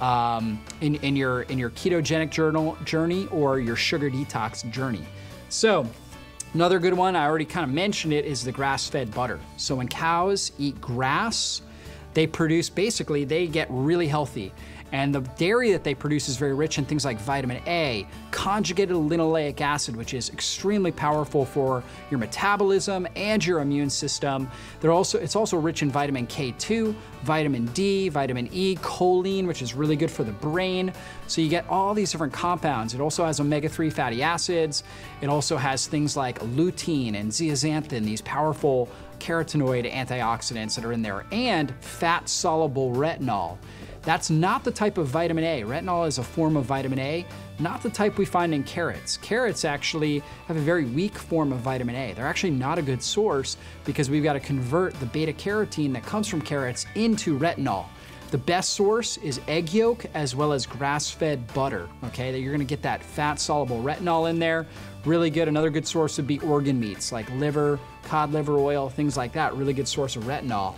um, 0.00 0.62
in, 0.80 0.96
in, 0.96 1.16
your, 1.16 1.42
in 1.42 1.58
your 1.58 1.70
ketogenic 1.70 2.30
journal, 2.30 2.76
journey 2.84 3.26
or 3.28 3.58
your 3.58 3.76
sugar 3.76 4.10
detox 4.10 4.68
journey. 4.70 5.04
So, 5.48 5.86
another 6.54 6.78
good 6.78 6.94
one, 6.94 7.16
I 7.16 7.26
already 7.26 7.44
kind 7.44 7.64
of 7.64 7.70
mentioned 7.70 8.12
it, 8.12 8.24
is 8.24 8.44
the 8.44 8.52
grass 8.52 8.88
fed 8.88 9.12
butter. 9.12 9.40
So, 9.56 9.76
when 9.76 9.88
cows 9.88 10.52
eat 10.58 10.80
grass, 10.80 11.62
they 12.14 12.26
produce 12.26 12.68
basically, 12.68 13.24
they 13.24 13.46
get 13.46 13.68
really 13.70 14.08
healthy. 14.08 14.52
And 14.92 15.14
the 15.14 15.20
dairy 15.20 15.72
that 15.72 15.84
they 15.84 15.94
produce 15.94 16.28
is 16.28 16.36
very 16.36 16.54
rich 16.54 16.78
in 16.78 16.84
things 16.84 17.04
like 17.04 17.18
vitamin 17.20 17.62
A, 17.66 18.06
conjugated 18.30 18.96
linoleic 18.96 19.60
acid, 19.60 19.94
which 19.94 20.14
is 20.14 20.30
extremely 20.30 20.90
powerful 20.90 21.44
for 21.44 21.82
your 22.10 22.18
metabolism 22.18 23.06
and 23.14 23.44
your 23.44 23.60
immune 23.60 23.90
system. 23.90 24.50
They're 24.80 24.90
also, 24.90 25.18
it's 25.18 25.36
also 25.36 25.56
rich 25.56 25.82
in 25.82 25.90
vitamin 25.90 26.26
K2, 26.26 26.94
vitamin 27.22 27.66
D, 27.66 28.08
vitamin 28.08 28.48
E, 28.52 28.76
choline, 28.76 29.46
which 29.46 29.62
is 29.62 29.74
really 29.74 29.96
good 29.96 30.10
for 30.10 30.24
the 30.24 30.32
brain. 30.32 30.92
So 31.26 31.40
you 31.40 31.48
get 31.48 31.68
all 31.68 31.94
these 31.94 32.10
different 32.10 32.32
compounds. 32.32 32.94
It 32.94 33.00
also 33.00 33.24
has 33.24 33.38
omega-3 33.40 33.92
fatty 33.92 34.22
acids. 34.22 34.82
It 35.20 35.28
also 35.28 35.56
has 35.56 35.86
things 35.86 36.16
like 36.16 36.40
lutein 36.40 37.14
and 37.14 37.30
zeaxanthin, 37.30 38.04
these 38.04 38.22
powerful 38.22 38.88
carotenoid 39.20 39.90
antioxidants 39.92 40.74
that 40.74 40.84
are 40.84 40.92
in 40.92 41.02
there, 41.02 41.26
and 41.30 41.72
fat-soluble 41.80 42.92
retinol. 42.92 43.58
That's 44.02 44.30
not 44.30 44.64
the 44.64 44.70
type 44.70 44.96
of 44.96 45.08
vitamin 45.08 45.44
A. 45.44 45.62
Retinol 45.62 46.08
is 46.08 46.18
a 46.18 46.22
form 46.22 46.56
of 46.56 46.64
vitamin 46.64 46.98
A, 46.98 47.26
not 47.58 47.82
the 47.82 47.90
type 47.90 48.16
we 48.16 48.24
find 48.24 48.54
in 48.54 48.64
carrots. 48.64 49.18
Carrots 49.18 49.64
actually 49.64 50.22
have 50.46 50.56
a 50.56 50.60
very 50.60 50.86
weak 50.86 51.18
form 51.18 51.52
of 51.52 51.58
vitamin 51.58 51.94
A. 51.94 52.14
They're 52.14 52.26
actually 52.26 52.52
not 52.52 52.78
a 52.78 52.82
good 52.82 53.02
source 53.02 53.58
because 53.84 54.08
we've 54.08 54.22
got 54.22 54.32
to 54.32 54.40
convert 54.40 54.94
the 55.00 55.06
beta 55.06 55.32
carotene 55.32 55.92
that 55.92 56.04
comes 56.04 56.28
from 56.28 56.40
carrots 56.40 56.86
into 56.94 57.38
retinol. 57.38 57.84
The 58.30 58.38
best 58.38 58.70
source 58.74 59.16
is 59.18 59.40
egg 59.48 59.74
yolk 59.74 60.06
as 60.14 60.36
well 60.36 60.52
as 60.52 60.64
grass-fed 60.64 61.52
butter, 61.52 61.88
okay? 62.04 62.30
That 62.30 62.38
you're 62.40 62.52
gonna 62.52 62.64
get 62.64 62.80
that 62.82 63.02
fat-soluble 63.02 63.82
retinol 63.82 64.30
in 64.30 64.38
there. 64.38 64.66
Really 65.04 65.30
good. 65.30 65.48
Another 65.48 65.68
good 65.68 65.86
source 65.86 66.16
would 66.16 66.28
be 66.28 66.38
organ 66.40 66.78
meats 66.78 67.10
like 67.10 67.28
liver, 67.32 67.78
cod 68.04 68.32
liver 68.32 68.56
oil, 68.56 68.88
things 68.88 69.16
like 69.16 69.32
that. 69.32 69.56
Really 69.56 69.72
good 69.72 69.88
source 69.88 70.14
of 70.14 70.24
retinol. 70.24 70.74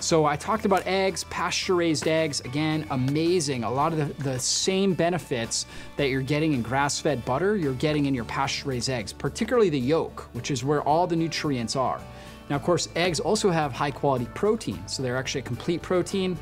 So 0.00 0.26
I 0.26 0.36
talked 0.36 0.64
about 0.64 0.86
eggs, 0.86 1.24
pasture 1.24 1.74
raised 1.74 2.06
eggs, 2.06 2.40
again, 2.42 2.86
amazing. 2.90 3.64
A 3.64 3.70
lot 3.70 3.92
of 3.92 3.98
the, 3.98 4.22
the 4.22 4.38
same 4.38 4.94
benefits 4.94 5.66
that 5.96 6.08
you're 6.08 6.22
getting 6.22 6.52
in 6.52 6.62
grass 6.62 7.00
fed 7.00 7.24
butter, 7.24 7.56
you're 7.56 7.74
getting 7.74 8.06
in 8.06 8.14
your 8.14 8.24
pasture 8.24 8.68
raised 8.68 8.90
eggs, 8.90 9.12
particularly 9.12 9.70
the 9.70 9.78
yolk, 9.78 10.28
which 10.34 10.52
is 10.52 10.64
where 10.64 10.82
all 10.82 11.08
the 11.08 11.16
nutrients 11.16 11.74
are. 11.74 12.00
Now, 12.48 12.54
of 12.54 12.62
course, 12.62 12.88
eggs 12.94 13.18
also 13.18 13.50
have 13.50 13.72
high 13.72 13.90
quality 13.90 14.26
protein, 14.34 14.86
so 14.86 15.02
they're 15.02 15.16
actually 15.16 15.40
a 15.40 15.44
complete 15.44 15.82
protein, 15.82 16.38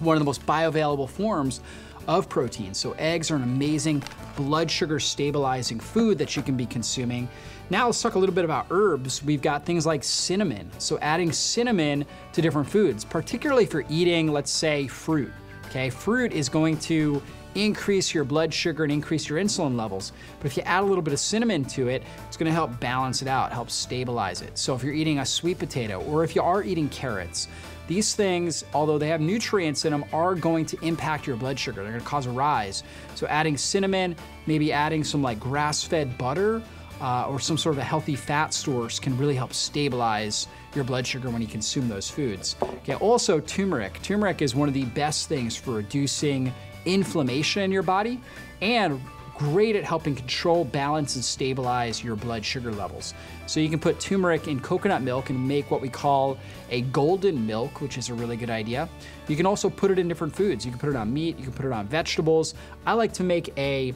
one 0.00 0.16
of 0.16 0.20
the 0.20 0.26
most 0.26 0.44
bioavailable 0.44 1.08
forms 1.08 1.60
of 2.08 2.28
protein. 2.28 2.74
So 2.74 2.92
eggs 2.98 3.30
are 3.30 3.36
an 3.36 3.44
amazing 3.44 4.02
blood 4.34 4.68
sugar 4.68 4.98
stabilizing 4.98 5.78
food 5.78 6.18
that 6.18 6.34
you 6.34 6.42
can 6.42 6.56
be 6.56 6.66
consuming. 6.66 7.28
Now 7.70 7.86
let's 7.86 8.02
talk 8.02 8.16
a 8.16 8.18
little 8.18 8.34
bit 8.34 8.44
about 8.44 8.66
herbs. 8.70 9.22
We've 9.22 9.40
got 9.40 9.64
things 9.64 9.86
like 9.86 10.02
cinnamon. 10.02 10.68
So 10.78 10.98
adding 10.98 11.30
cinnamon 11.30 12.04
to 12.32 12.42
different 12.42 12.68
foods, 12.68 13.04
particularly 13.04 13.62
if 13.62 13.72
you're 13.72 13.84
eating, 13.88 14.32
let's 14.32 14.50
say, 14.50 14.88
fruit. 14.88 15.30
Okay, 15.66 15.88
fruit 15.88 16.32
is 16.32 16.48
going 16.48 16.78
to 16.78 17.22
increase 17.54 18.12
your 18.12 18.24
blood 18.24 18.52
sugar 18.52 18.82
and 18.82 18.92
increase 18.92 19.28
your 19.28 19.38
insulin 19.38 19.76
levels. 19.76 20.10
But 20.40 20.48
if 20.48 20.56
you 20.56 20.64
add 20.64 20.82
a 20.82 20.86
little 20.86 21.02
bit 21.02 21.14
of 21.14 21.20
cinnamon 21.20 21.64
to 21.66 21.86
it, 21.86 22.02
it's 22.26 22.36
gonna 22.36 22.50
help 22.50 22.80
balance 22.80 23.22
it 23.22 23.28
out, 23.28 23.52
help 23.52 23.70
stabilize 23.70 24.42
it. 24.42 24.58
So 24.58 24.74
if 24.74 24.82
you're 24.82 24.92
eating 24.92 25.20
a 25.20 25.26
sweet 25.26 25.60
potato 25.60 26.00
or 26.06 26.24
if 26.24 26.34
you 26.34 26.42
are 26.42 26.64
eating 26.64 26.88
carrots, 26.88 27.46
these 27.86 28.16
things, 28.16 28.64
although 28.74 28.98
they 28.98 29.08
have 29.08 29.20
nutrients 29.20 29.84
in 29.84 29.92
them, 29.92 30.04
are 30.12 30.34
going 30.34 30.66
to 30.66 30.78
impact 30.84 31.24
your 31.24 31.36
blood 31.36 31.58
sugar. 31.58 31.84
They're 31.84 31.92
gonna 31.92 32.04
cause 32.04 32.26
a 32.26 32.30
rise. 32.30 32.82
So 33.14 33.28
adding 33.28 33.56
cinnamon, 33.56 34.16
maybe 34.46 34.72
adding 34.72 35.04
some 35.04 35.22
like 35.22 35.38
grass-fed 35.38 36.18
butter 36.18 36.62
uh, 37.00 37.26
or 37.28 37.40
some 37.40 37.56
sort 37.56 37.74
of 37.74 37.78
a 37.78 37.84
healthy 37.84 38.14
fat 38.14 38.52
source 38.52 38.98
can 38.98 39.16
really 39.16 39.34
help 39.34 39.52
stabilize 39.52 40.46
your 40.74 40.84
blood 40.84 41.06
sugar 41.06 41.30
when 41.30 41.40
you 41.40 41.48
consume 41.48 41.88
those 41.88 42.10
foods. 42.10 42.56
Okay, 42.62 42.94
also 42.94 43.40
turmeric. 43.40 44.00
Turmeric 44.02 44.42
is 44.42 44.54
one 44.54 44.68
of 44.68 44.74
the 44.74 44.84
best 44.86 45.28
things 45.28 45.56
for 45.56 45.72
reducing 45.72 46.52
inflammation 46.84 47.62
in 47.62 47.72
your 47.72 47.82
body 47.82 48.20
and 48.60 49.00
great 49.40 49.74
at 49.74 49.84
helping 49.84 50.14
control, 50.14 50.66
balance, 50.66 51.14
and 51.14 51.24
stabilize 51.24 52.04
your 52.04 52.14
blood 52.14 52.44
sugar 52.44 52.70
levels. 52.72 53.14
So 53.46 53.58
you 53.58 53.70
can 53.70 53.80
put 53.80 53.98
turmeric 53.98 54.48
in 54.48 54.60
coconut 54.60 55.00
milk 55.00 55.30
and 55.30 55.48
make 55.48 55.70
what 55.70 55.80
we 55.80 55.88
call 55.88 56.36
a 56.68 56.82
golden 56.82 57.46
milk, 57.46 57.80
which 57.80 57.96
is 57.96 58.10
a 58.10 58.14
really 58.14 58.36
good 58.36 58.50
idea. 58.50 58.86
You 59.28 59.36
can 59.36 59.46
also 59.46 59.70
put 59.70 59.90
it 59.90 59.98
in 59.98 60.08
different 60.08 60.36
foods. 60.36 60.66
You 60.66 60.72
can 60.72 60.78
put 60.78 60.90
it 60.90 60.96
on 60.96 61.10
meat, 61.10 61.38
you 61.38 61.44
can 61.44 61.54
put 61.54 61.64
it 61.64 61.72
on 61.72 61.86
vegetables. 61.88 62.54
I 62.84 62.92
like 62.92 63.14
to 63.14 63.24
make 63.24 63.50
a 63.56 63.94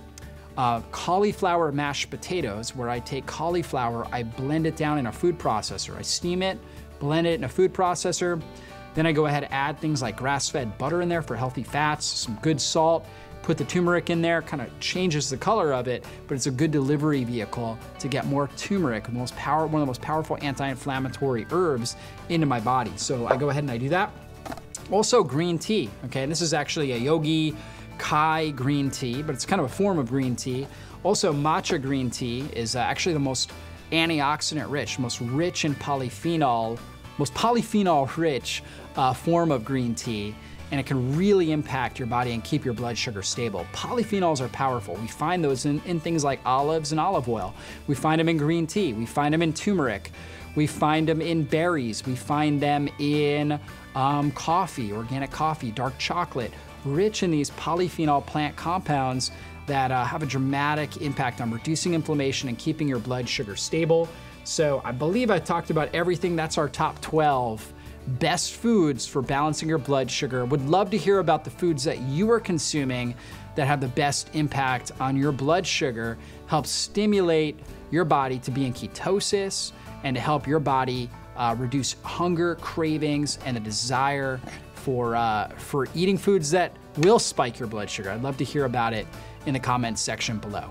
uh, 0.56 0.80
cauliflower 0.92 1.72
mashed 1.72 2.10
potatoes 2.10 2.74
where 2.74 2.88
I 2.88 3.00
take 3.00 3.26
cauliflower, 3.26 4.06
I 4.12 4.22
blend 4.22 4.66
it 4.66 4.76
down 4.76 4.98
in 4.98 5.06
a 5.06 5.12
food 5.12 5.38
processor. 5.38 5.96
I 5.96 6.02
steam 6.02 6.42
it, 6.42 6.58
blend 6.98 7.26
it 7.26 7.34
in 7.34 7.44
a 7.44 7.48
food 7.48 7.72
processor. 7.74 8.40
Then 8.94 9.06
I 9.06 9.12
go 9.12 9.26
ahead 9.26 9.42
and 9.44 9.52
add 9.52 9.80
things 9.80 10.02
like 10.02 10.16
grass-fed 10.16 10.78
butter 10.78 11.02
in 11.02 11.08
there 11.08 11.22
for 11.22 11.34
healthy 11.34 11.64
fats, 11.64 12.04
some 12.04 12.38
good 12.42 12.60
salt, 12.60 13.04
put 13.42 13.58
the 13.58 13.64
turmeric 13.64 14.08
in 14.08 14.22
there, 14.22 14.40
kind 14.40 14.62
of 14.62 14.80
changes 14.80 15.28
the 15.28 15.36
color 15.36 15.74
of 15.74 15.86
it, 15.88 16.04
but 16.28 16.34
it's 16.34 16.46
a 16.46 16.50
good 16.50 16.70
delivery 16.70 17.24
vehicle 17.24 17.78
to 17.98 18.08
get 18.08 18.24
more 18.26 18.48
turmeric, 18.56 19.04
power, 19.36 19.66
one 19.66 19.74
of 19.74 19.80
the 19.80 19.86
most 19.86 20.00
powerful 20.00 20.38
anti-inflammatory 20.40 21.46
herbs 21.50 21.96
into 22.30 22.46
my 22.46 22.60
body. 22.60 22.92
So 22.96 23.26
I 23.26 23.36
go 23.36 23.50
ahead 23.50 23.64
and 23.64 23.70
I 23.70 23.76
do 23.76 23.88
that. 23.90 24.12
Also 24.90 25.22
green 25.24 25.58
tea, 25.58 25.90
okay? 26.06 26.22
And 26.22 26.30
this 26.30 26.40
is 26.40 26.54
actually 26.54 26.92
a 26.92 26.96
yogi 26.96 27.54
Kai 27.98 28.50
green 28.50 28.90
tea, 28.90 29.22
but 29.22 29.34
it's 29.34 29.46
kind 29.46 29.60
of 29.60 29.66
a 29.66 29.74
form 29.74 29.98
of 29.98 30.08
green 30.08 30.36
tea. 30.36 30.66
Also, 31.02 31.32
matcha 31.32 31.80
green 31.80 32.10
tea 32.10 32.48
is 32.52 32.76
uh, 32.76 32.80
actually 32.80 33.12
the 33.12 33.18
most 33.18 33.52
antioxidant 33.92 34.70
rich, 34.70 34.98
most 34.98 35.20
rich 35.20 35.64
in 35.64 35.74
polyphenol, 35.74 36.78
most 37.18 37.34
polyphenol 37.34 38.16
rich 38.16 38.62
uh, 38.96 39.12
form 39.12 39.50
of 39.50 39.64
green 39.64 39.94
tea. 39.94 40.34
And 40.70 40.80
it 40.80 40.86
can 40.86 41.16
really 41.16 41.52
impact 41.52 41.98
your 42.00 42.08
body 42.08 42.32
and 42.32 42.42
keep 42.42 42.64
your 42.64 42.74
blood 42.74 42.98
sugar 42.98 43.22
stable. 43.22 43.64
Polyphenols 43.72 44.40
are 44.40 44.48
powerful. 44.48 44.94
We 44.94 45.06
find 45.06 45.44
those 45.44 45.66
in, 45.66 45.80
in 45.84 46.00
things 46.00 46.24
like 46.24 46.40
olives 46.44 46.90
and 46.90 46.98
olive 46.98 47.28
oil. 47.28 47.54
We 47.86 47.94
find 47.94 48.18
them 48.18 48.28
in 48.28 48.38
green 48.38 48.66
tea. 48.66 48.92
We 48.92 49.06
find 49.06 49.32
them 49.32 49.42
in 49.42 49.52
turmeric. 49.52 50.10
We 50.56 50.66
find 50.66 51.06
them 51.06 51.20
in 51.20 51.44
berries. 51.44 52.04
We 52.04 52.16
find 52.16 52.60
them 52.60 52.88
in 52.98 53.60
um, 53.94 54.32
coffee, 54.32 54.92
organic 54.92 55.30
coffee, 55.30 55.70
dark 55.70 55.96
chocolate, 55.98 56.52
rich 56.84 57.22
in 57.22 57.30
these 57.30 57.50
polyphenol 57.52 58.24
plant 58.24 58.56
compounds 58.56 59.30
that 59.66 59.90
uh, 59.90 60.04
have 60.04 60.22
a 60.22 60.26
dramatic 60.26 60.98
impact 60.98 61.40
on 61.40 61.50
reducing 61.50 61.94
inflammation 61.94 62.48
and 62.48 62.58
keeping 62.58 62.88
your 62.88 62.98
blood 62.98 63.28
sugar 63.28 63.56
stable. 63.56 64.08
So 64.44 64.82
I 64.84 64.92
believe 64.92 65.30
I 65.30 65.38
talked 65.38 65.70
about 65.70 65.94
everything. 65.94 66.36
That's 66.36 66.58
our 66.58 66.68
top 66.68 67.00
12 67.00 67.72
best 68.06 68.52
foods 68.52 69.06
for 69.06 69.22
balancing 69.22 69.68
your 69.68 69.78
blood 69.78 70.10
sugar. 70.10 70.44
Would 70.44 70.68
love 70.68 70.90
to 70.90 70.98
hear 70.98 71.20
about 71.20 71.44
the 71.44 71.50
foods 71.50 71.84
that 71.84 72.00
you 72.00 72.30
are 72.30 72.40
consuming 72.40 73.14
that 73.54 73.66
have 73.66 73.80
the 73.80 73.88
best 73.88 74.28
impact 74.34 74.92
on 75.00 75.16
your 75.16 75.32
blood 75.32 75.66
sugar, 75.66 76.18
help 76.46 76.66
stimulate 76.66 77.58
your 77.90 78.04
body 78.04 78.38
to 78.40 78.50
be 78.50 78.66
in 78.66 78.72
ketosis 78.72 79.72
and 80.02 80.14
to 80.16 80.20
help 80.20 80.46
your 80.46 80.58
body 80.58 81.08
uh, 81.36 81.54
reduce 81.58 81.96
hunger, 82.02 82.56
cravings, 82.56 83.38
and 83.46 83.56
the 83.56 83.60
desire 83.60 84.40
for 84.84 85.16
uh, 85.16 85.48
for 85.56 85.88
eating 85.94 86.18
foods 86.18 86.50
that 86.50 86.76
will 86.98 87.18
spike 87.18 87.58
your 87.58 87.68
blood 87.68 87.88
sugar. 87.88 88.10
I'd 88.10 88.22
love 88.22 88.36
to 88.36 88.44
hear 88.44 88.66
about 88.66 88.92
it 88.92 89.06
in 89.46 89.54
the 89.54 89.60
comments 89.60 90.02
section 90.02 90.38
below. 90.38 90.70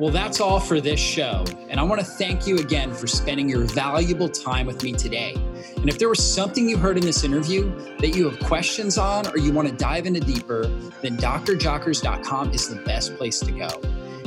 Well, 0.00 0.10
that's 0.10 0.40
all 0.40 0.58
for 0.58 0.80
this 0.80 0.98
show. 0.98 1.44
And 1.68 1.78
I 1.78 1.84
want 1.84 2.00
to 2.00 2.06
thank 2.06 2.48
you 2.48 2.58
again 2.58 2.92
for 2.92 3.06
spending 3.06 3.48
your 3.48 3.62
valuable 3.62 4.28
time 4.28 4.66
with 4.66 4.82
me 4.82 4.92
today. 4.92 5.34
And 5.76 5.88
if 5.88 6.00
there 6.00 6.08
was 6.08 6.18
something 6.18 6.68
you 6.68 6.76
heard 6.76 6.96
in 6.98 7.04
this 7.04 7.22
interview 7.22 7.70
that 7.98 8.08
you 8.08 8.28
have 8.28 8.40
questions 8.40 8.98
on 8.98 9.28
or 9.28 9.38
you 9.38 9.52
want 9.52 9.68
to 9.68 9.74
dive 9.74 10.06
into 10.06 10.18
deeper, 10.18 10.66
then 11.00 11.16
drjockers.com 11.16 12.50
is 12.50 12.68
the 12.68 12.82
best 12.82 13.16
place 13.16 13.38
to 13.38 13.52
go. 13.52 13.68